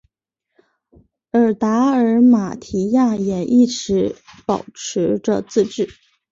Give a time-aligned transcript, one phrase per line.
[1.29, 4.15] 而达尔马提亚也一直
[4.47, 5.87] 保持着自治。